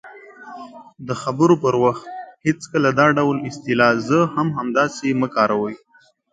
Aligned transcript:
-د 1.05 1.09
خبرو 1.21 1.55
پر 1.63 1.75
وخت 1.83 2.03
هېڅکله 2.45 2.89
دا 2.99 3.07
ډول 3.17 3.37
اصطلاح"زه 3.49 4.19
هم 4.35 4.47
همداسې" 4.57 5.07
مه 5.21 5.27
کاروئ: 5.35 5.75